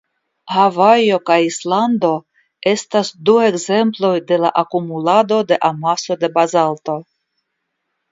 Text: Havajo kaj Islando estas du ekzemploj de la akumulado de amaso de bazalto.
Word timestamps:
Havajo 0.51 1.17
kaj 1.29 1.35
Islando 1.49 2.09
estas 2.71 3.11
du 3.29 3.35
ekzemploj 3.49 4.11
de 4.31 4.39
la 4.45 4.51
akumulado 4.63 5.39
de 5.53 5.59
amaso 5.69 6.19
de 6.25 6.31
bazalto. 6.39 6.97